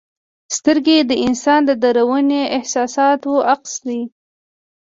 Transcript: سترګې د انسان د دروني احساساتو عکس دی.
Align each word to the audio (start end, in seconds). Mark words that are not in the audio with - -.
سترګې 0.55 0.97
د 1.09 1.11
انسان 1.25 1.59
د 1.65 1.71
دروني 1.83 2.41
احساساتو 2.57 3.31
عکس 3.53 3.73
دی. 3.85 4.01